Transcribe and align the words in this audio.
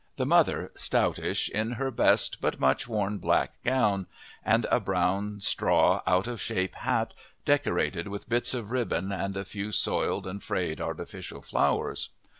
The 0.17 0.25
mother, 0.25 0.71
stoutish, 0.73 1.47
in 1.51 1.73
her 1.73 1.91
best 1.91 2.41
but 2.41 2.59
much 2.59 2.87
worn 2.87 3.19
black 3.19 3.61
gown 3.63 4.07
and 4.43 4.65
a 4.71 4.79
brown 4.79 5.41
straw, 5.41 6.01
out 6.07 6.25
of 6.25 6.41
shape 6.41 6.73
hat, 6.73 7.13
decorated 7.45 8.07
with 8.07 8.27
bits 8.27 8.55
of 8.55 8.71
ribbon 8.71 9.11
and 9.11 9.37
a 9.37 9.45
few 9.45 9.71
soiled 9.71 10.25
and 10.25 10.41
frayed 10.41 10.81
artificial 10.81 11.43
flowers. 11.43 12.09